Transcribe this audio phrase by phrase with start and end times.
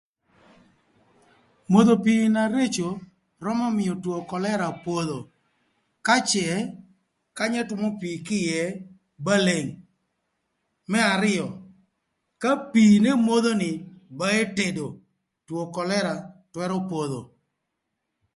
[1.71, 2.87] Modho pii na rëcö
[3.45, 5.19] römö mïö two kölëra podho
[6.05, 6.47] ka cë
[7.37, 8.65] kanya ëtwömö pii kï ïë
[9.25, 9.69] ba leng,
[10.91, 11.45] më arïö,
[12.41, 13.51] ka pii n'emodho
[14.17, 14.87] ba etedo,
[15.47, 16.13] two kölëra
[16.51, 17.21] twërö podho.